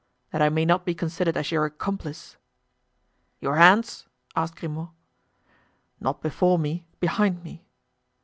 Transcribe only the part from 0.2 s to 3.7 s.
"That I may not be considered as your accomplice." "Your